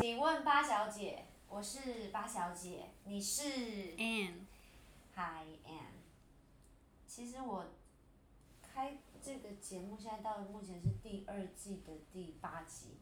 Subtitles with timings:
[0.00, 3.42] 请问八小姐，我是八小姐，你是
[3.98, 4.46] And
[5.14, 5.92] Hi Ann。
[7.06, 7.66] 其实我
[8.62, 12.96] 开这个节目现在到目前是第二季的第八集，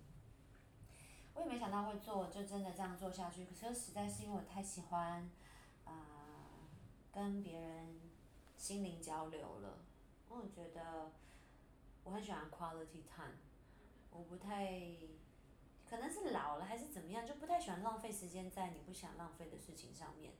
[1.34, 3.45] 我也没想到会做，就真的这样做下去。
[3.45, 5.30] 可是实在是因为我太喜欢，
[5.85, 5.93] 啊、
[7.12, 8.01] 跟别人
[8.57, 9.79] 心灵交流了。
[10.29, 11.12] 我觉得
[12.02, 13.37] 我很喜欢 quality time，
[14.10, 14.73] 我不太，
[15.88, 20.34] 可能是老了还是怎么样，就不太喜欢浪费时间在你不想浪费的事情上面。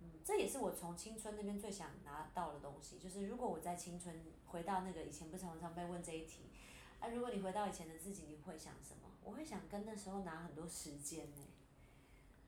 [0.00, 6.50] 嗯，这也是我从青春那边最想拿到的东西，就是如果我在青春回到那个以前不是常常被问这一题，
[7.00, 9.10] 啊，如果你回到以前的自己，你会想什么？
[9.22, 11.46] 我会想跟那时候拿很多时间呢、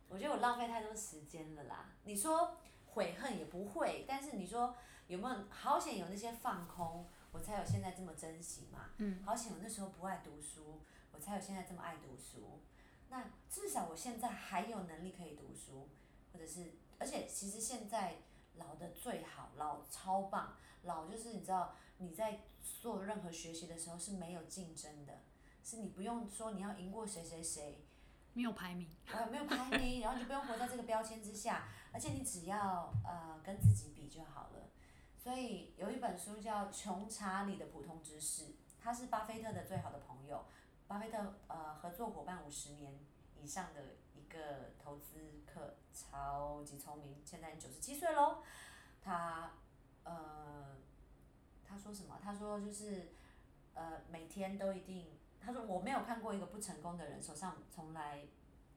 [0.08, 1.90] 我觉得我浪费太多时间了啦。
[2.04, 4.74] 你说悔恨也不会，但是你说
[5.06, 8.90] 有没有好险有那些放空，我才有现在这么珍惜嘛。
[8.98, 9.22] 嗯。
[9.24, 10.80] 好险我那时候不爱读书，
[11.16, 12.60] 我才有现在这么爱读书。
[13.08, 15.88] 那至少我现在还有能力可以读书，
[16.32, 18.16] 或者是，而且其实现在
[18.56, 22.40] 老的最好，老超棒，老就是你知道你在
[22.82, 25.20] 做任何学习的时候是没有竞争的，
[25.64, 27.86] 是你不用说你要赢过谁谁谁，
[28.34, 34.68] 没有排名， 呃，没有排名，然后你就不用活在这个标签之下，而且你只要呃跟自己比就好了。
[35.16, 38.44] 所以有一本书叫《穷查理的普通知识》，
[38.80, 40.44] 他是巴菲特的最好的朋友，
[40.88, 42.98] 巴菲特呃合作伙伴五十年
[43.42, 48.42] 以上的一个投资客，超级聪明，现在九十七岁喽。
[49.02, 49.52] 他
[50.04, 50.76] 呃
[51.64, 52.18] 他说什么？
[52.22, 53.12] 他说就是
[53.74, 58.26] 呃每天都一定，他说我没有看过一个不成功的人手上从来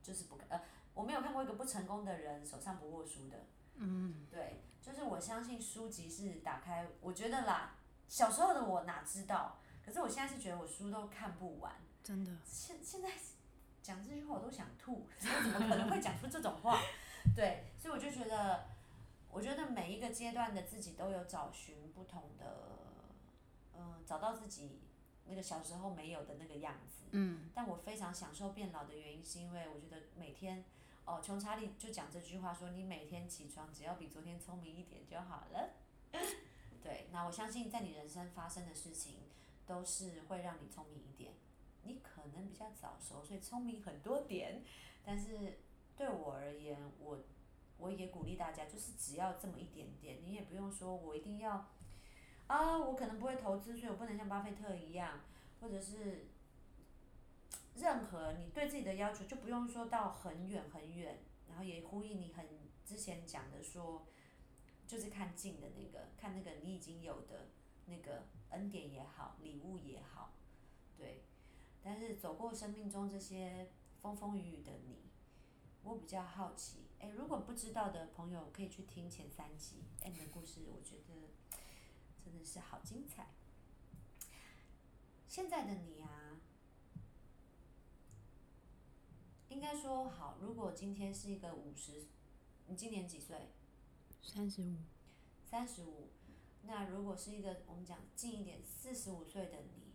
[0.02, 0.62] 就是不呃，
[0.94, 3.46] 我没有看过一个不成功的人手上不握书的。
[3.76, 7.76] 嗯，对，就是我相信书籍是打开，我觉得啦，
[8.08, 11.74] 小时候的我哪知道，可是我现在是觉得我书都看不完。
[12.04, 13.10] 真的，现现在
[13.84, 16.82] 讲这句话我都想吐， 怎么可能会讲出这种话？
[17.36, 18.66] 对，所以我就觉得，
[19.30, 22.80] 我觉得每一个阶段的自己都有找寻不同的，
[23.78, 24.82] 嗯、找到自己
[25.26, 27.06] 那个小时候没有的那个样子。
[27.12, 30.64] 嗯，但我非常享受变老的原因，是因为我觉得每天，
[31.06, 35.74] 哦，穷查理就讲这句话说，你每天起床只要比昨天聪明一点就好了。
[36.82, 39.20] 对，那我相信在你人生发生的事情，
[39.68, 41.34] 都是会让你聪明一点。
[41.84, 44.64] 你可能比较早熟，所以聪明很多点，
[45.04, 45.60] 但是
[45.96, 47.20] 对我而言，我
[47.78, 51.68] 我也鼓励大家，就是只要这么一点点，你也不用说我一定要，
[52.48, 55.22] 啊，我可能不会投资，所以我不能像巴菲特一样，
[55.62, 56.28] 或者是
[57.76, 62.46] 任何你对自己的要求，就不用说到很远很远，然后也呼应你很
[62.86, 64.06] 之前讲的说，
[64.86, 67.48] 就是看近的那个，看那个你已经有的
[67.86, 70.34] 那个恩典也好，礼物也好，
[70.98, 71.24] 对。
[71.90, 73.68] 但是走过生命中这些
[74.00, 75.10] 风风雨雨的你，
[75.82, 81.32] 我比较好奇，哎，如果不知道的朋友可以去听前三集 M 的故事，我觉得
[82.24, 83.30] 真的是好精彩。
[85.28, 86.40] 现在的你啊，
[89.48, 92.06] 应该说好，如果今天是一个五十，
[92.68, 93.50] 你今年几岁？
[94.22, 94.76] 三十五，
[95.44, 96.12] 三十五。
[96.62, 99.89] 那如果是一个我们讲近一点，四十五岁的你，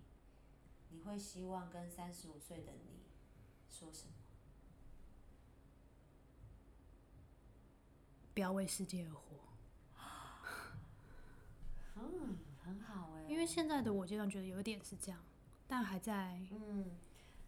[0.95, 3.01] 你会希望跟三十五岁的你
[3.69, 4.13] 说什么？
[8.33, 9.23] 不要为世界而活。
[11.97, 15.21] 嗯，很好哎、因为现在的我阶段觉得有点是这样，
[15.67, 16.93] 但还在嗯，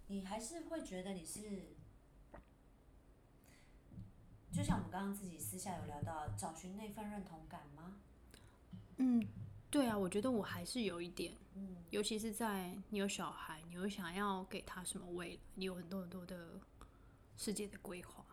[0.08, 1.68] 你还是会觉得你是，
[4.52, 7.94] 就像我们刚刚自己私下有聊到，找寻那份认同感吗？
[8.96, 9.24] 嗯，
[9.76, 16.59] 对啊，我觉得我还是有一点，嗯尤其是在你有小孩，你有想要给他什么未来，你有很多很多的
[17.37, 18.25] 世界的规划。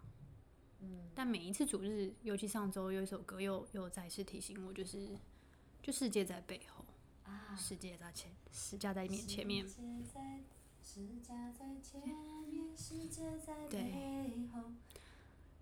[0.80, 5.18] 嗯，但每一次主日，尤其上周有一首歌又又再次提醒我，就是
[5.82, 6.86] 就世界在背后，
[7.26, 9.68] 啊，世界在前，世界在面前面。
[9.68, 14.72] 世界在，前面，世界在对背后。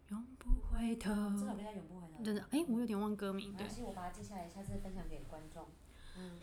[0.10, 1.10] 永不回头。
[1.40, 2.22] 这首歌叫《永不回头》。
[2.26, 3.56] 真的，哎、我有点忘歌名。
[3.56, 5.66] 对我把它记下来，下次分享给观众。
[6.22, 6.40] 嗯。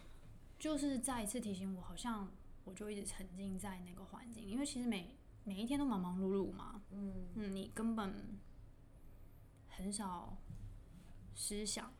[0.59, 2.29] 就是再一次提醒我，好像
[2.65, 7.29] 我就一直沉浸在那个环境，因为其实每每一天都忙忙碌碌嘛，嗯。
[7.35, 8.39] 嗯，你根本
[9.69, 10.37] 很少
[11.35, 11.93] 思想，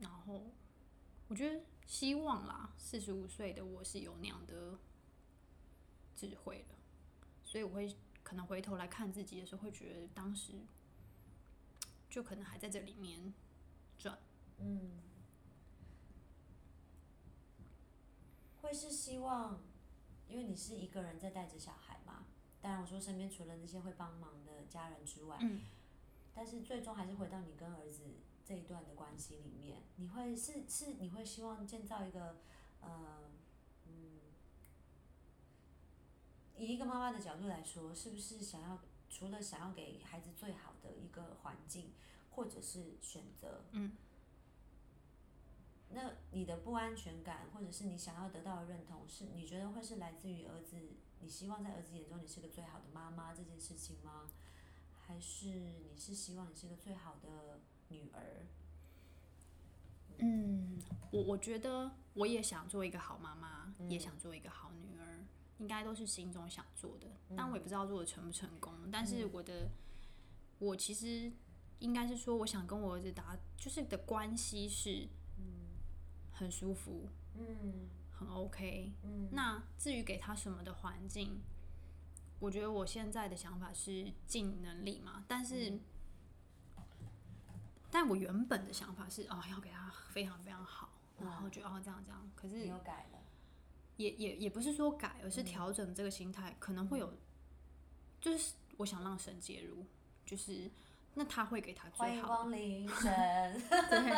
[0.00, 0.50] 然后
[1.28, 4.78] 我觉得希望啦，四十五岁的我是有那样的
[6.16, 6.74] 智慧的，
[7.42, 10.54] 所以我会可能回头来看自己的时候，会觉得当时
[12.08, 13.34] 就可能还在这里面
[13.98, 14.18] 转。
[14.58, 14.92] 嗯，
[18.72, 19.60] 会是希望，
[20.26, 22.24] 因为你是一个人在带着小孩嘛，
[22.62, 25.60] 当然我说身边除了那些会帮忙的家人之外，嗯。
[26.34, 28.04] 但是最终还是回到你跟儿子
[28.46, 32.38] 这一段的关系里面，你会是是你会希望建造一个
[32.80, 33.30] 呃
[33.84, 34.20] 嗯，
[36.56, 38.80] 以一个妈妈的角度来说，是不是想要
[39.10, 41.92] 除了想要给孩子最好的一个环境，
[42.30, 43.92] 或者是选择，嗯，
[45.94, 50.76] 那你的不安全感，或者是你想要得到的认同，是你觉得会是来自于儿子，
[51.20, 54.26] 你希望在儿子眼中你是个最好的妈妈这件事情吗？
[55.04, 58.46] 还是你是希望你是个最好的女儿？
[60.18, 60.78] 嗯，
[61.10, 65.24] 我我觉得我也想做一个好妈妈，嗯也想做一个好女儿，
[65.58, 67.06] 应该都是心中想做的，
[67.36, 68.72] 但我也不知道做的成不成功。
[68.90, 69.68] 但是我的，
[70.60, 71.32] 我其实
[71.80, 75.08] 应该是说，我想跟我儿子达，就是的关系是，
[76.42, 77.08] 很舒服，
[77.38, 77.88] 嗯。
[78.10, 78.92] 很 OK。
[79.02, 79.28] 嗯。
[79.32, 81.40] 那至于给他什么的环境，
[82.38, 85.78] 我觉得我现在的想法是尽能力嘛，但是，
[87.90, 90.90] 但我原本的想法是哦，要给他非常非常好，
[91.20, 92.30] 然后就哦这样这样。
[92.36, 93.18] 可是有改了，
[93.96, 97.12] 也也也不是说改，而是调整这个心态，可能会有，
[98.20, 99.84] 就是我想让神介入，
[100.24, 100.70] 就是
[101.14, 103.62] 那他会给他最好的，光临神。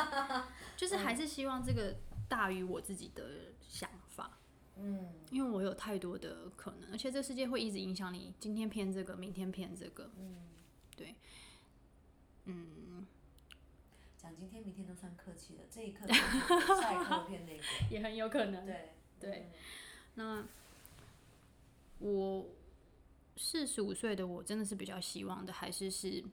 [0.76, 1.96] 就是还是希望这个
[2.28, 4.38] 大于我自己的想法。
[4.76, 10.36] 嗯因为我有太多的可能，而且这世界会一直影响你，今天偏这个，明天偏这个，嗯，
[10.96, 11.14] 对，
[12.46, 13.06] 嗯，
[14.18, 17.62] 讲今天明天都算客气的，这一刻下一刻偏那个。
[17.88, 18.66] 也很有可能。
[18.66, 18.90] 对
[19.20, 19.50] 对，
[20.14, 20.44] 那
[22.00, 22.44] 我
[23.36, 26.24] 四十五岁的我，真的是比较希望的，还是是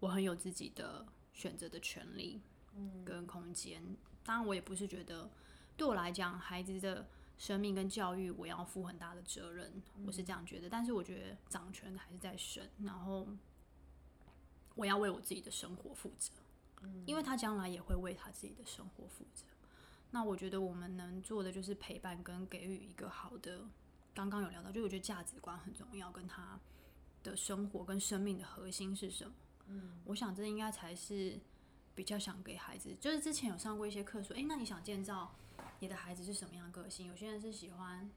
[0.00, 2.40] 我很有自己的选择的权利，
[2.74, 3.80] 嗯跟空间。
[4.24, 5.30] 当然，我也不是觉得
[5.76, 7.08] 对我来讲，孩子的
[7.38, 10.68] 生命跟教育，我要负很大的责任，我是这样觉得。
[10.68, 13.26] 但是我觉得掌权还是在神，然后
[14.74, 16.32] 我要为我自己的生活负责，
[17.04, 19.44] 因为他将来也会为他自己的生活负责。
[20.10, 23.60] 那我觉得我们能做的就是陪伴跟给予一个好的。
[24.14, 26.60] 刚刚有聊到，就我觉得价值观很重要，跟他
[27.22, 29.32] 的生活跟生命的核心是什么？
[29.68, 31.40] 嗯，我想这应该才是
[31.94, 32.94] 比较想给孩子。
[33.00, 35.34] 就是之前有上过一些课，说，诶，那你想建造
[35.80, 37.06] 你的孩子是什么样的个性？
[37.06, 38.10] 有些人是喜欢，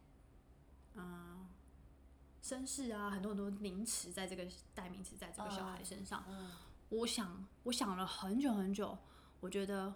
[0.96, 1.48] 嗯，
[2.44, 6.24] 绅士啊，很多很多名词在这个代名词在这个小孩身上。
[6.28, 6.52] 嗯
[6.90, 8.96] 我想，我想了很久很久，
[9.40, 9.92] 我觉得，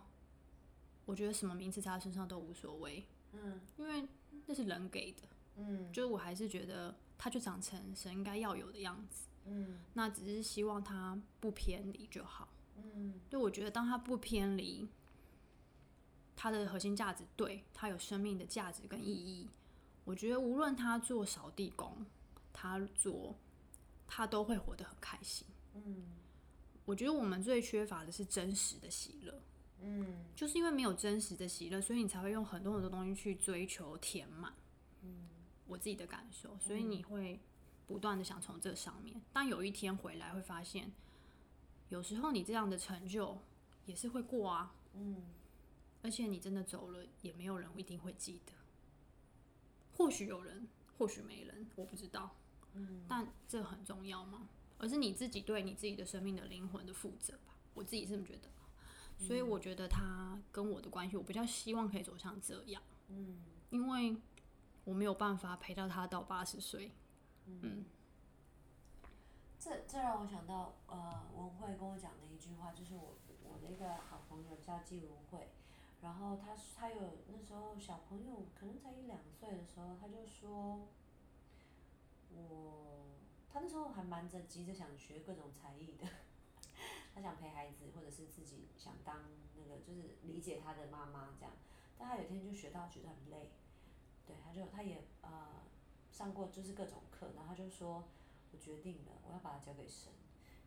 [1.05, 4.07] 我觉得什么名词在他身上都无所谓，嗯因为
[4.47, 5.21] 那是人给的。
[5.57, 12.47] 嗯就是我还是觉得他就长成神应该要有的样子，嗯那只是希望他不偏离就好。
[12.95, 14.87] 嗯对，我觉得当他不偏离，
[16.35, 19.47] 他的核心价值对他有生命的价值跟意义，
[20.05, 22.05] 我觉得无论他做扫地工，
[22.53, 23.35] 他做
[24.07, 25.45] 他都会活得很开心。
[25.75, 26.05] 嗯
[26.85, 29.41] 我觉得我们最缺乏的是真实的喜乐，
[29.81, 34.51] 嗯就是因为没有真实的喜乐，所以你才会用很多很多东西去追求填满。
[35.03, 35.29] 嗯
[35.67, 37.39] 我自己的感受，所以你会
[37.85, 39.21] 不断的想从这上面。
[39.31, 40.91] 当有一天回来，会发现，
[41.89, 43.37] 有时候你这样的成就
[43.85, 45.23] 也是会过啊，嗯
[46.01, 48.53] 而且你真的走了，也没有人一定会记得。
[49.93, 52.35] 或许有人，或许没人，我不知道。
[52.73, 54.47] 嗯但这很重要吗？
[54.77, 57.57] 而是你自己对你自己的生命的灵魂的负责吧。
[57.73, 58.47] 我自己是这么觉得。
[59.17, 64.15] 所以我觉得他跟我的关系，我比较希望可以走向这样，嗯因为
[64.85, 66.91] 我没有办法陪到他到八十岁。
[67.47, 67.83] 嗯
[69.59, 75.49] 这这让我想到，呃，文慧跟我讲的一句话，就是我我的一个好朋友叫季文慧，
[76.01, 80.87] 然后他他有那时候小朋友可能才一两岁的时候，他就说，
[82.33, 83.17] 我
[83.51, 86.07] 他那时候还蛮着急着想学各种才艺的，
[87.13, 89.17] 他想陪孩子，或者是自己想当
[89.57, 91.51] 那个就是理解他的妈妈这样，
[91.97, 93.51] 但他有天就学到觉得很累，
[94.25, 95.63] 对，他就他也呃
[96.13, 98.07] 上过就是各种课，然后他就说。
[98.51, 100.11] 我决定了，我要把它交给神，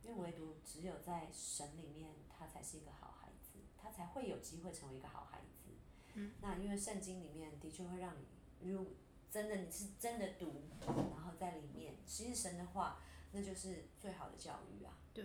[0.02, 5.70] 因为唯独只有在神里面，他才是一个好孩子，他才会有机会成为一个好孩子。
[6.14, 6.32] 嗯。
[6.40, 8.14] 那因为圣经里面的确会让
[8.60, 8.96] 你，如
[9.30, 14.98] 真的你是真的读，然后在里面，其实神的话，那就是最好的教育啊。
[15.14, 15.24] 对，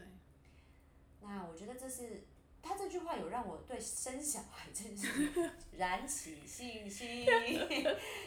[1.22, 2.28] 那我觉得这是
[2.68, 7.26] 他这句话有让我对生小孩这件事情燃起信心，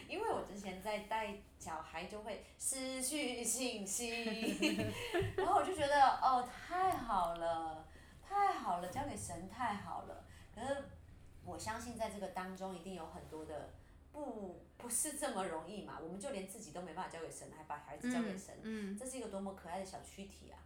[0.09, 4.77] 因为我之前在带小孩就会失去信心，
[5.37, 7.87] 然后我就觉得哦太好了，
[8.27, 10.25] 太好了，交给神太好了。
[10.55, 10.85] 可是
[11.45, 13.75] 我相信在这个当中一定有很多的
[14.11, 20.57] 不不是这么容易嘛，我们就连自己都没办法交给神，还把孩子交给神，嗯，这是一个多么可爱的小躯体啊！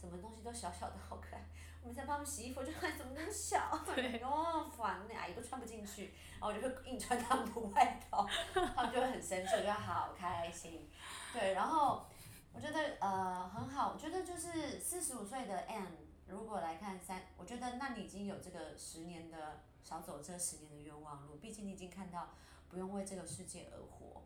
[0.00, 1.42] 什么东西都小小的，好可爱。
[1.84, 10.88] 我们在帮他们洗衣服，就看怎么那么小， 对哦，烦呢，阿姨都穿不进去，然后我就会硬穿他们的外套，他们就会很生气，我觉得好开心。
[11.34, 12.06] 对，然后
[12.54, 15.88] 我觉得呃很好，我觉得就是四十五岁的 M，
[16.26, 22.30] 如果来看三，我觉得那你已经有这个十年的少走这十年的冤枉路，毕竟你已经看到
[22.70, 24.22] 不用为这个世界而活，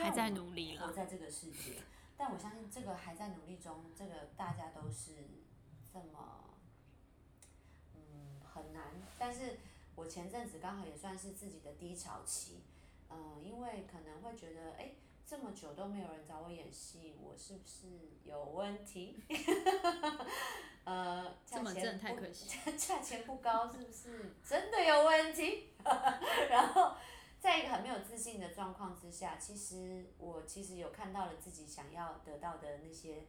[0.00, 0.86] 还在努力了。
[0.86, 1.82] 活在这个世界，
[2.16, 5.16] 但我相信这个还在努力中，这个大家都是
[5.92, 6.51] 这么，嗯，
[8.54, 8.82] 很难。
[9.18, 9.58] 但是
[9.94, 12.58] 我前阵子刚好也算是自己的低潮期，
[13.10, 14.92] 嗯、因为可能会觉得，哎、
[15.26, 17.86] 这么久都没有人找我演戏，我是不是
[18.24, 19.22] 有问题？
[20.84, 22.58] 呃，价这么钱太可惜。
[22.76, 25.68] 价钱不高，是不是真的有问题？
[26.50, 26.96] 然后
[27.40, 33.26] 在一个很没有自信的状况之下，其实我其实有看到了自己想要得到的那些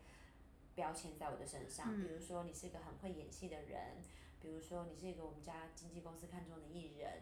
[0.73, 3.97] 标签在我的身上，比如说你是一个很会演戏的人，
[4.43, 7.21] 比如说你是一个我们家经纪公司看中的艺人，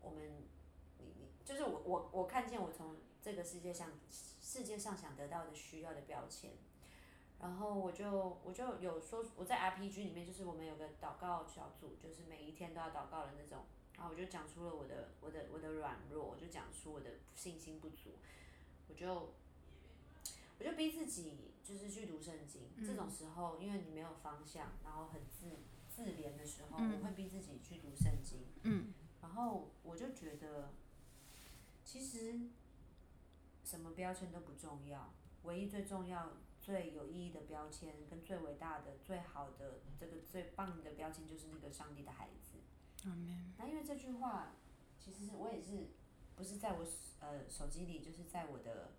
[0.00, 0.44] 我们
[0.98, 6.50] 你你就是我我我看见我从这个世界上世界上想得到的需要的标签。
[7.40, 13.64] 然后我就我就有说我在 RPG 里面，就是我们有个祷告小组，就是每一天都要祷告的那种。
[13.96, 18.18] 然后我就讲出了我的我的我的软弱，我就讲出我的信心不足，
[18.88, 19.32] 我就
[20.58, 22.70] 我就逼自己就是去读圣经。
[22.84, 25.46] 这种时候，因为你没有方向，然后很自
[25.94, 28.46] 自怜的时候，我会逼自己去读圣经。
[28.62, 28.92] 嗯。
[29.22, 30.72] 然后我就觉得，
[31.84, 32.40] 其实
[33.64, 42.58] 什么标签都不重要，唯一最重要、最有意义的标签，跟最伟大的、最好的这个最棒的标签，就是那个上帝的孩子。
[43.56, 44.56] 那因为这句话，
[44.98, 45.90] 其实是我也是
[46.34, 46.86] 不是在我
[47.20, 48.92] 呃手机里，就是在我的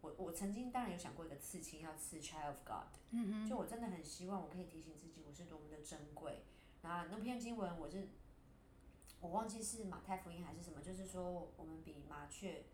[0.00, 6.42] 我我曾经当然有想过一个刺青要刺 Child of God，嗯就我真的很希望我可以提醒自己我是多么的珍贵。
[6.82, 8.08] 然后那篇经文我是
[9.20, 12.64] 我忘记是马太福音还是什么，就是说我们比麻雀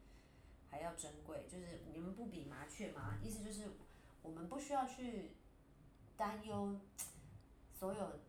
[0.68, 3.18] 还要珍贵，就是你们不比麻雀吗？
[3.22, 3.70] 意思就是
[4.22, 5.36] 我们不需要去
[6.16, 6.78] 担忧
[7.72, 8.20] 所有。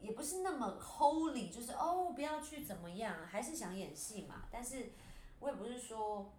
[0.00, 4.46] 也不是那么 holy，就是哦，不要去怎么样，还是想演戏嘛。
[4.48, 4.92] 但是
[5.40, 6.32] 我也不是说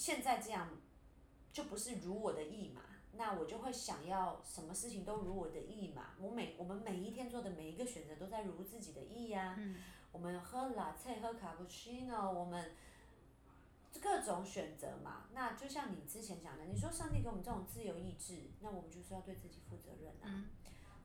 [0.00, 0.66] 现在这样
[1.52, 2.80] 就不是如我的意嘛，
[3.12, 6.14] 那我就会想要什么事情都如我的意嘛。
[6.18, 9.58] 我每我们每一天做的每一个选择都在如自己的意呀、
[10.10, 12.72] 我们喝 latte 喝 cappuccino，我们
[14.00, 15.26] 各种选择嘛。
[15.34, 20.46] 那就像你之前讲的，你说上帝给我们这种自由意志，那我们就是要对自己负责任啊。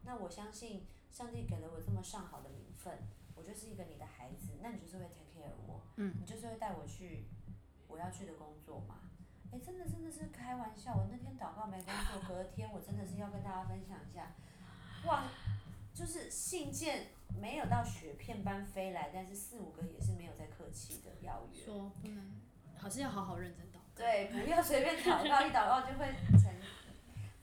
[0.05, 2.99] 那我相信上帝给了我这么上好的名分，
[3.35, 7.25] 我就是一个你的孩子，那你就是会 take care 我，你就是会带我去
[7.95, 8.99] 我要去的工作嘛。
[9.51, 14.33] 哎，真的真的是开玩笑，我那天祷告没工作， 隔天我真的是要跟大家分享一下，
[15.05, 15.23] 哇，
[15.93, 17.07] 就是信件
[17.39, 21.63] 没有到雪片般飞来，但是四五个也是没有在客气的邀约。
[21.63, 22.41] 说不能，
[22.77, 23.79] 还是要好好认真祷告。
[23.95, 26.53] 对，不要随便祷告，一祷告就会成。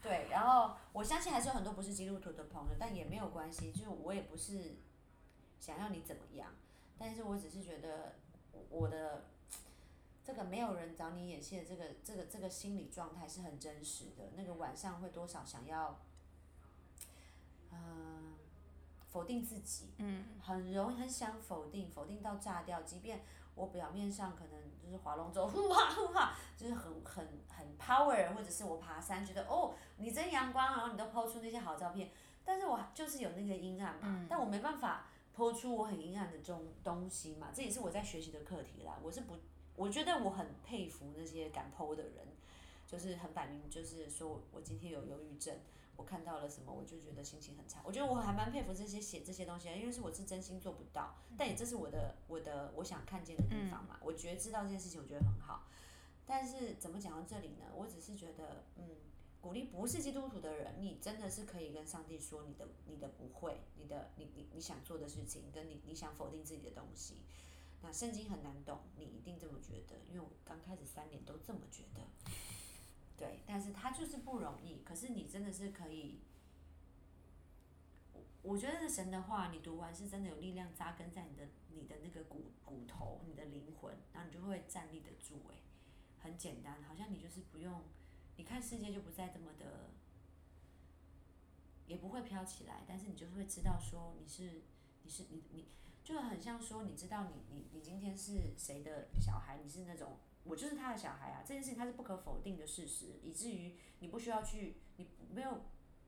[0.03, 4.75] 对，然后我相信还是有很多不是基督徒的朋友，但也没有关系，就是我也不是
[5.61, 6.51] 想要你怎么样，
[6.99, 8.17] 但是我只是觉得
[8.69, 9.27] 我的
[10.25, 14.31] 这个没有人找你演戏的这个这个这个心理状态是很真实的。
[14.37, 15.99] 那个晚上会多少想要，
[17.73, 18.35] 嗯、
[19.09, 22.83] 否定自己，嗯，很容易很想否定，否定到炸掉。
[22.83, 23.23] 即便
[23.55, 32.11] 我表面上可能就是划龙舟，呼哈呼哈，就是很很很 power，或者是我爬山觉得哦你真阳光，然后你都抛出那些好照片，
[32.45, 38.99] 但是我就是有那个阴暗嘛，但我没办法抛出我很阴暗的中东西嘛，这也是我在学习的课题啦。
[39.03, 39.35] 我是不，
[39.77, 42.29] 我觉得我很佩服那些敢剖的人，
[42.87, 45.57] 就是很摆明就是说我今天有忧郁症。
[45.95, 47.81] 我看到了什么，我就觉得心情很差。
[47.85, 53.99] 我觉得我还蛮佩服这些写这些东西的，因为是我是真心做不到，但也这是我的我的我想看见的地方嘛。
[54.03, 55.69] 我觉得知道这件事情，我觉得很好。
[56.27, 57.67] 但是怎么讲到这里呢？
[57.77, 58.89] 我只是觉得，嗯，
[59.43, 67.19] 鼓励不是基督徒的人，你真的是可以跟上帝说你的你的不会，你的你你你想做的事情，跟你你想否定自己的东西。
[67.83, 72.07] 那圣经很难懂，你一定这么觉得，因为我刚开始三年都这么觉得。
[73.17, 74.83] 对，但是它就是不容易。
[74.85, 76.21] 可是你真的是可以，
[78.13, 85.35] 我我觉得神的话，你读完是真的有力量扎根在你的你的那个骨骨头、你的灵魂，然后你就会站立得住。
[85.51, 85.57] 诶，
[86.21, 87.83] 很简单，好像你就是不用，
[88.37, 89.91] 你看世界就不再这么的，
[91.87, 94.63] 也不会飘起来，但是你就是会知道说你是
[95.03, 95.67] 你是你你
[96.05, 105.63] 就很像说，你知道你你你今天是谁的小孩，你是那种我就是他的小孩啊，这件事情它是不可否定的事实，以至于你不需要去，你没有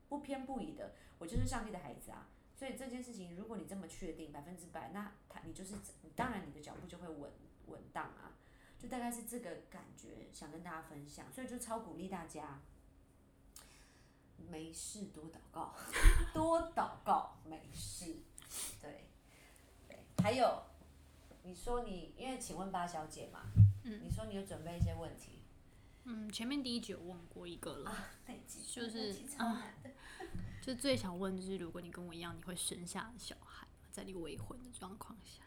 [0.08, 2.28] 不偏不倚的，我就是上帝的孩子啊。
[2.56, 5.74] 所以这件事情，如果你这么确定百分之百，那他你就是
[6.14, 7.32] 当然你的脚步就会稳
[7.66, 8.36] 稳当啊，
[8.78, 12.60] 就大概是这个感觉，想跟大家分享，所以就超鼓励大家。
[14.50, 15.74] 没事，多祷告，
[16.34, 18.16] 多祷告，没事。
[18.80, 19.06] 对，
[20.24, 20.62] 还有，
[21.42, 23.42] 你说你，因为请问八小姐嘛，
[23.82, 25.40] 嗯，你说你有准备一些问题，
[26.04, 27.94] 嗯，前面第一集有问过一个了，
[28.72, 29.62] 就是啊，
[30.62, 35.44] 就最想问就是，如果你跟我一样，你会生下小孩，在你未婚的状况下，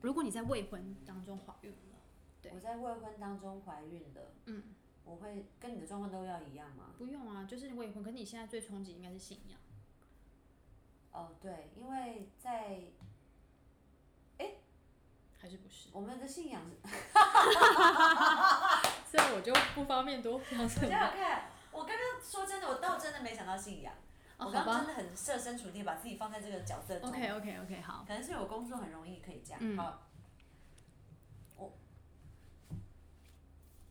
[0.00, 2.00] 如果你在未婚当中怀孕了，
[2.42, 4.64] 对，我在未婚当中怀孕了，嗯。
[5.04, 6.94] 我会跟你的状况都要一样吗？
[6.96, 9.60] 不用啊，就是未婚，可是你现在最冲击应该是信仰。
[11.14, 12.76] 哦，对，因为在，
[14.38, 14.54] 哎，
[15.40, 15.88] 还是不是？
[15.92, 16.76] 我们的信仰是，
[19.12, 20.34] 这样我就不方便多。
[20.34, 23.94] 我想想看，我刚刚说真的，我倒真的没想到信仰。
[24.36, 27.08] 我刚刚真的很设身处地把自己放在这个角色中。
[27.08, 28.04] OK OK OK，好。
[28.06, 29.60] 可能是我工作很容易可以这样。
[29.62, 29.78] 嗯。
[29.78, 30.02] 好。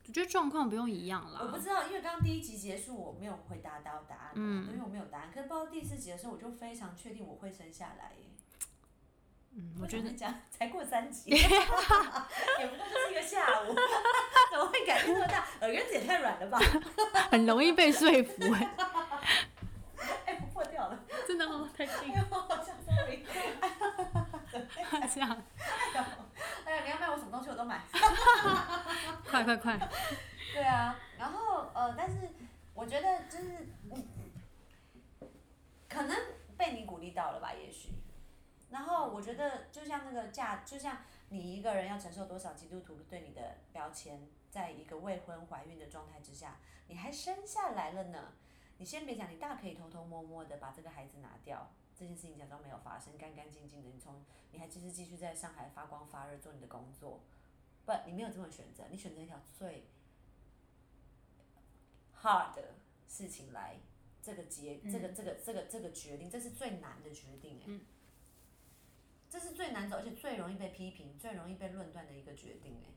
[0.06, 1.40] 我觉得状况不用一样啦。
[1.44, 5.30] 我不知道，因为刚刚第一集结束，我没有回答到答案，嗯因为我没有答案。
[5.34, 8.30] 可是到第四集的时候，我就非常确定我会生下来耶。
[9.56, 13.76] 嗯，我觉得讲才过三集， 也不过就是一个下午，
[14.52, 15.46] 怎么会改变这么大？
[15.62, 16.60] 耳根子也太软了吧？
[17.32, 18.76] 很容易被说服哎。
[20.26, 22.14] 哎，破掉了，真的哦，太近。
[25.14, 25.38] 这样。
[26.84, 27.82] 你要卖我什么东西，我都买。
[29.30, 29.78] 快快快！
[30.54, 32.30] 对啊，然后呃，但是
[32.74, 33.68] 我觉得就是，
[35.90, 36.16] 可能
[36.58, 37.90] 被你鼓励到了吧，也许。
[38.70, 40.98] 然后我觉得，就像那个价，就像
[41.30, 48.34] 你一个人要承受多少基督徒对你的标签，在一个未婚怀孕的状态之下，你还生下来了呢。
[48.78, 53.90] 你先别讲，你大可以偷偷摸摸的把这个孩子拿掉，这件事情假装没有发生，干干净净的。
[53.90, 57.22] 你从你还继续继续在上海发光发热做你的工作。
[57.86, 59.86] 不，你没有这么选择，你选择一条最
[62.22, 62.76] hard 的
[63.08, 63.78] 事情来，
[64.22, 67.80] 这个结，这个这个这个这个决定，这是最难的决定哎，
[69.30, 72.90] 这是最难走，而且最容易被批评、最容易被论断的一个决定哎。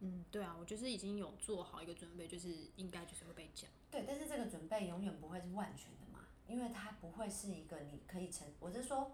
[0.00, 3.70] 嗯，对啊，我就是已经有做好一个准备，就是应该就是会被讲。
[3.90, 6.05] 对，但是这个准备永远不会是万全的嘛，
[6.46, 9.12] 因为它不会是一个你可以成，我是说。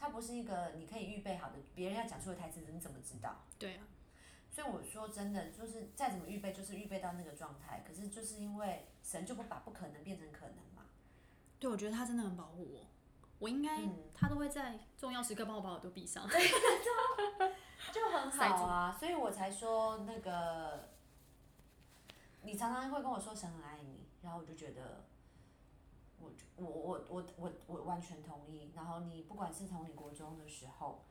[0.00, 3.34] 它不是一个你可以预备好的，别人要讲出的台词，你怎么知道？
[3.58, 3.82] 对啊。
[4.48, 7.82] 所以我说真的，就是再怎么预备，就是预备到那个状态。
[7.84, 10.84] 可是就是因为神就不把不可能变成可能嘛。
[11.58, 12.86] 对，我觉得他真的很保护我。
[13.40, 13.82] 我应该，
[14.14, 16.28] 他都会在重要时刻帮我把耳朵闭上。
[16.28, 16.48] 对，
[17.92, 18.96] 就很好啊。
[19.00, 20.90] 所以我才说那个，
[22.42, 25.08] 你常常会跟我说神很爱你，然后我就觉得。
[26.20, 28.72] 我我我我我我完全同意。
[28.74, 31.04] 然后你不管是从你国中的时候，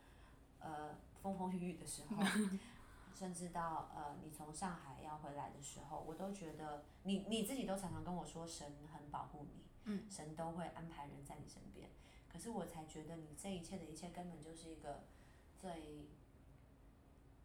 [0.59, 2.23] 呃，风风雨雨的时候，
[3.15, 11.89] 甚至到呃你从上海要回来的时候，我都觉得你你自己都常常跟我说神很保护你，嗯，神都会安排人在你身边。
[12.31, 15.03] 可是我才觉得你这一切的一切根本就是一个
[15.59, 16.07] 最，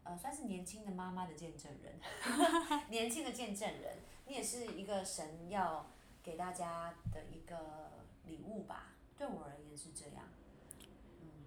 [0.05, 1.98] 呃，算是年轻的妈妈的见证人，
[2.90, 5.87] 年轻的见证人，你也是一个神要。
[6.23, 7.91] 给大家的一个
[8.27, 10.25] 礼物吧，对我而言是这样，
[11.21, 11.47] 嗯，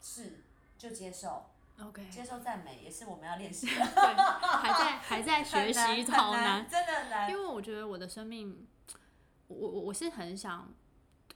[0.00, 0.42] 是
[0.76, 1.46] 就接受
[1.80, 3.66] ，OK，接受赞美也是我们要练习。
[3.66, 4.14] 的， 对，
[4.58, 8.66] 还在还在学习，好难，真的难，因为我觉得我的生命，
[9.46, 10.72] 我我我是很想，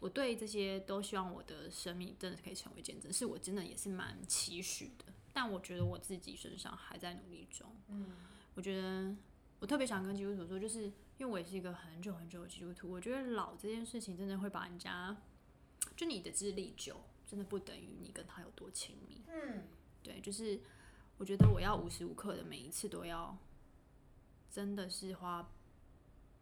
[0.01, 8.15] 我对这些都希望我的生命真的可以成为见证，是我真的也是蛮期许的，但我觉得我自己身上还在努力中，嗯，
[8.55, 9.15] 我觉得
[9.65, 10.93] 我特别想跟基督徒说，就是。
[11.17, 15.17] 因为我也是一个很久很久的基督徒，我觉得老这件事情真的会把人家，
[15.97, 19.23] 就你的资历久，真的不等于你跟他有多亲密。
[19.29, 19.63] 嗯，
[20.03, 20.61] 对，就是
[21.17, 23.39] 我觉得我要无时无刻的每一次都要，
[24.51, 25.49] 真的是花，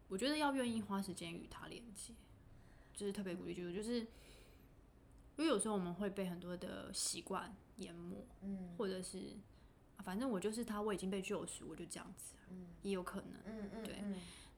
[0.07, 2.15] 我觉得要愿意花时间与他连接，
[2.95, 4.07] 就是特别鼓励基督就是因
[5.37, 9.37] 为有时候我们会被很多的习惯淹没，嗯，或者是
[9.99, 12.42] 反正我就是他，我已经被救赎，我就这样子，嗯，
[12.81, 14.03] 也有可能，嗯嗯，对。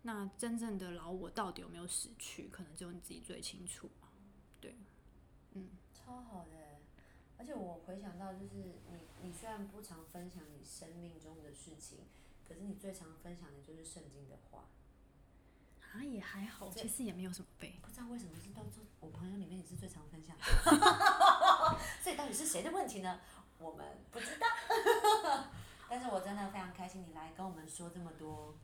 [0.02, 2.48] 那真正的老我到底有没有死去？
[2.50, 3.90] 可能只有你自己最清楚
[4.62, 4.76] 对，
[5.54, 6.80] 嗯，超好的，
[7.38, 8.76] 而且我回想到，就是你，
[9.24, 12.00] 你虽然不常分享你生命中的事情，
[12.48, 14.70] 可是你最常分享的就是圣经的话。
[15.92, 17.80] 啊，也还好，其实也没有什么背。
[17.82, 20.44] 不知道为什么是到这我朋友里面你是最常分享的。
[22.34, 23.22] 是谁的问题呢？
[23.60, 24.46] 我们不知道。
[25.90, 28.56] 但是我真的非常开心你来跟我们说这么多。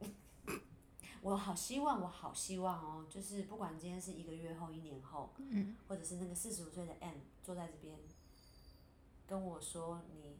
[1.22, 7.98] 我好希望，我好希望哦，就是不管今天是一个月后、一年后，嗯，或者是那个四十五岁的 M 坐在这边
[9.26, 10.36] 跟我说你，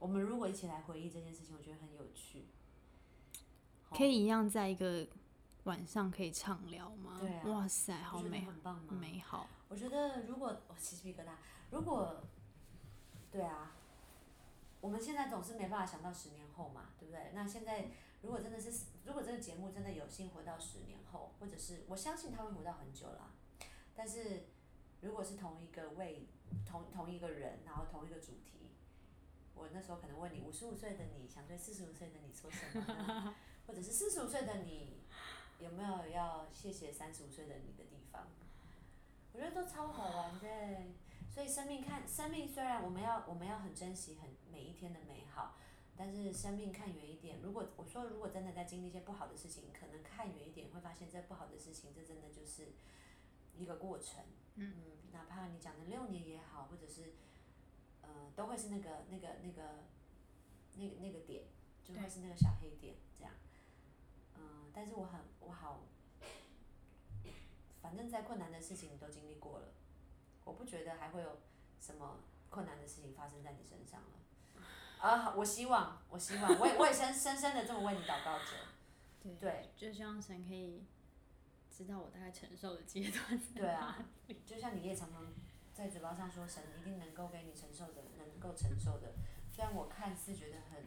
[0.00, 2.46] 我们如果一起来回忆这件事情，我觉得很有趣。
[3.90, 5.06] 可以一样在一个
[5.64, 7.18] 晚上可以畅聊吗？
[7.20, 8.94] 对啊哇塞，好美，很棒吗？
[9.00, 9.46] 美好。
[9.68, 11.30] 我觉得如果我起鸡皮疙瘩，
[11.70, 12.20] 如果，
[13.30, 13.72] 对啊，
[14.80, 17.30] 我们现在总是没办法想到十年后嘛，对不对？
[17.34, 17.86] 那现在
[18.22, 23.30] 如果真的是，如果这个节目真的有幸活到十年后，或者是我相信他会活到很久啦，
[23.94, 24.46] 但是
[25.00, 26.26] 如果是同一个位
[26.66, 28.72] 同同一个人，然后同一个主题，
[29.54, 33.34] 我那时候可能问你，五十五岁的你想对四十五岁的你说什么？
[33.66, 34.98] 或者是四十五岁的你
[35.60, 38.26] 有没有要谢谢三十五岁的你的地方？
[39.32, 40.48] 我觉得都超好玩的，
[41.32, 45.56] 所以生命看生命虽然我们要我们要很珍惜很每一天的美好，
[45.96, 47.40] 但是生命看远一点。
[47.40, 52.72] 如果我说如果真的在经历一些不好的事情，可能看远一点会发现这不好的事情，这真的就是
[53.56, 54.24] 一个过程。
[54.56, 54.74] 嗯
[55.12, 57.14] 哪怕你讲的六年也好，或者是
[58.02, 59.84] 呃都会是那个那个那个
[60.74, 61.44] 那个那个点，
[61.84, 63.32] 就会是那个小黑点这样。
[64.36, 65.86] 嗯，但是我很我好。
[67.80, 69.72] 反正再困难的事情你都经历过了，
[70.50, 71.38] 我不觉得还会有
[71.80, 74.08] 什么困难的事情发生在你身上了。
[74.98, 78.44] 啊，我希望，我希望，我也我也深深深的这么为你祷告着。
[79.22, 80.84] 对，对，就希望神可以
[81.70, 83.40] 知道我大概承受的阶段。
[83.54, 83.96] 对啊，
[84.44, 85.32] 就像你也常常
[85.72, 89.14] 在嘴巴上说，神一定能够给你承受的，能够承受的。
[89.52, 90.84] 虽然我看似觉得很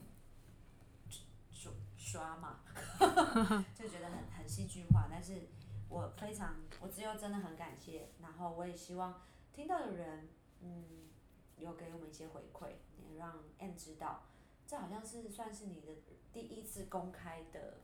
[1.50, 2.60] 刷刷嘛，
[3.74, 5.48] 就觉得很很戏剧化，但是
[5.90, 9.22] 我非常，我只有真的很感谢，然后我也希望
[9.54, 10.28] 听到的人，
[10.62, 11.10] 嗯，
[11.58, 14.24] 有给我们一些回馈，也让 N 知道，
[14.68, 15.94] 这好像是算是你的
[16.32, 17.78] 第一次公开的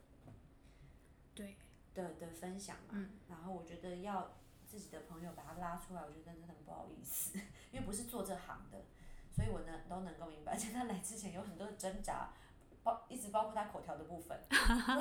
[1.36, 1.56] 对，
[1.94, 4.34] 的的分享嘛，嗯然后我觉得要
[4.66, 7.38] 自己的朋友把他拉出来，我觉得真的很不好意思，
[7.72, 8.84] 因为不是做这行的，
[9.32, 12.34] 所以我能都能够明白，而且他来之前有很多的挣扎，
[12.84, 14.40] 包一直包括他口条的部分，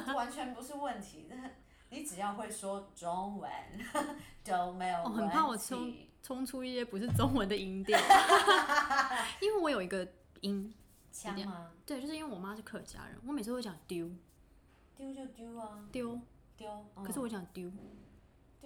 [0.07, 1.31] 这完全不是问题，
[1.91, 3.51] 你只要会说中文
[4.45, 5.21] 都没有哦，问题。
[5.23, 5.57] 很怕我
[6.23, 7.99] 冲冲出一些不是中文的音调，
[9.41, 10.07] 因为我有一个
[10.41, 10.73] 音，
[11.13, 11.71] 腔吗？
[11.87, 14.11] 对，就是因为我妈是客家人，我每次会讲丢。
[14.97, 16.21] 丢就丢啊，丢，
[16.57, 16.71] 丢。
[16.97, 17.79] 嗯可是我讲丢，丢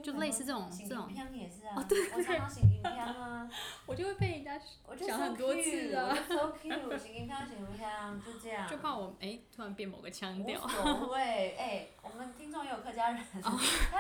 [0.00, 3.50] 就类似这种这种平香也是啊，哦对我常常醒平香啊。
[3.87, 8.68] 我就会被人家我就讲很多次我就 so cute，行金飘行不香，就这样。
[8.68, 13.50] 就怕我哎、突然变某个腔调无调，所谓，哎、我们听众也有客家人， 他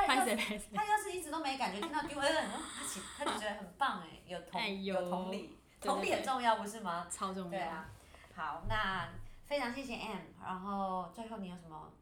[0.06, 7.06] 拍要是他要是一直都没感觉，听到丢，呃他起他就觉得很棒哎，有同、哎有同理，同理很重要不是吗？
[7.10, 7.50] 超重要。
[7.50, 7.90] 对啊，
[8.34, 9.08] 好，那
[9.44, 11.92] 非常谢谢 M，然后最后你有什么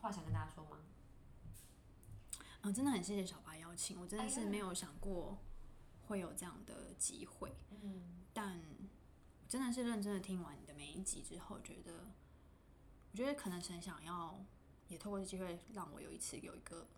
[0.00, 0.76] 话想跟大家说吗？
[2.62, 3.39] 嗯，真的很谢谢小白
[3.70, 5.38] 邀请，我真的是没有想过
[6.08, 8.60] 会有这样的机会，嗯，但
[9.42, 12.08] 我真的是认真的听完你的每一集之后，觉得，
[13.12, 14.44] 我觉得可能很想要
[14.88, 16.88] 也透过这机会让我有一次有一个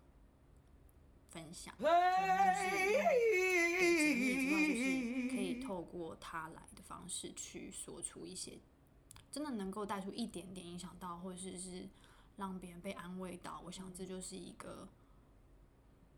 [1.29, 1.91] 分享，就是
[2.75, 8.57] 给经历之外，就是可以透过他来的方式去说出一些
[9.31, 11.87] 真的能够带出一点点影响到，或者是是
[12.37, 14.89] 让别人被安慰到，我想这就是一个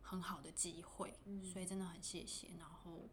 [0.08, 1.12] 很好的机会，
[1.52, 2.48] 所以真的很谢谢。
[2.60, 3.10] 然后，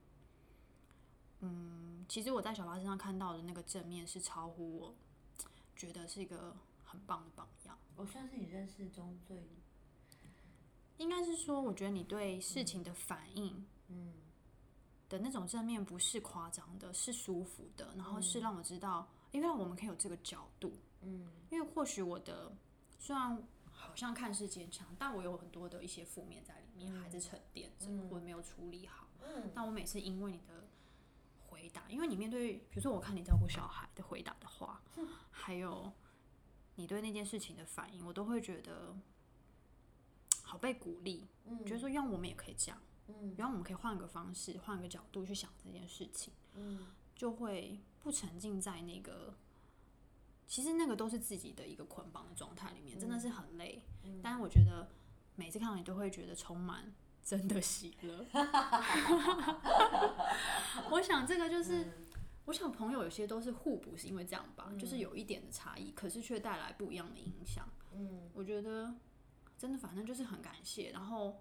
[1.40, 4.94] 嗯，其实我在小八身上看到的那个正面是超乎我
[5.74, 7.76] 觉得是一个很棒的榜样。
[7.96, 9.42] 我算是你认识中最，
[10.98, 14.12] 应该是说，我觉得你对事情的反应，嗯
[15.08, 22.52] 的那种正面不是夸张的，是舒服的，然后是让我知道，因为我们可以有这个角度，嗯因为或许我的
[22.98, 29.06] 虽然好像看似坚强，但我有很多的一些负面在里面，还是沉淀着，嗯或者没有处理好。
[29.24, 30.68] 嗯但我每次因为你的
[31.46, 34.82] 回答，因为你面对，比如说我看你照顾小孩的回答的话，
[35.30, 35.92] 还有
[36.74, 38.94] 你对那件事情的反应，我都会觉得
[40.42, 42.80] 好被鼓励，嗯觉得说，让我们也可以这样。
[43.08, 49.34] 嗯然后我们可以换个方式，换个角度去想这件事情，嗯就会不沉浸在那个，
[50.46, 53.82] 其实那个都是自己的一个捆绑的状态里面，真的是很累。
[54.04, 54.88] 嗯但是我觉得
[55.36, 56.92] 每次看到你都会觉得充满
[57.22, 58.26] 真的喜乐。
[60.90, 61.92] 我想这个就是，嗯
[62.46, 67.68] 我想朋友有些都是互补，是因为这样吧，嗯就是有一点的差异，可是却带来不一样的影响。
[67.92, 68.94] 嗯我觉得
[69.56, 71.40] 真的反正就是很感谢，然后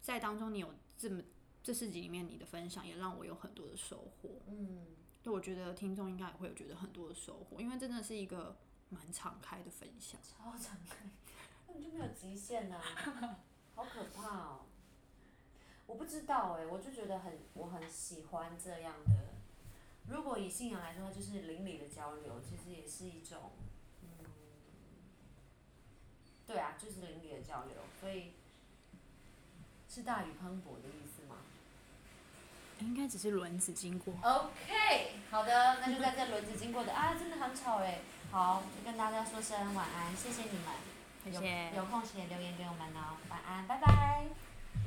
[0.00, 1.20] 在当中你有这么
[1.62, 4.40] 这四集里面你的分享也让我有很多的收获。
[4.46, 4.86] 嗯，
[5.20, 8.56] 就我觉得听众应该也会有觉得很多的收获，因为真的是一个
[8.90, 10.20] 蛮敞开的分享。
[10.22, 11.25] 超敞开，根
[11.76, 12.80] 本就没有极限呐、
[13.74, 14.60] 好可怕哦！
[15.86, 19.12] 我不知道哎、我就觉得很，我很喜欢这样的。
[20.08, 23.50] 如果以信仰来说，就是邻里的交流，其实也是一种，
[24.02, 24.24] 嗯，
[26.46, 28.32] 对啊，就是邻里的交流，所以
[29.88, 31.36] 是大雨磅礴的意思吗
[32.80, 34.14] 应该只是轮子经过。
[34.22, 38.00] ？OK，好的，那就在这轮子经过的啊，真的很吵哎。
[38.30, 40.95] 好，就跟大家说声晚安，谢谢你们。
[41.26, 41.72] 谢谢。
[41.76, 44.22] 有空请留言给我们哦，晚安，拜拜。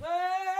[0.02, 0.59] 喂。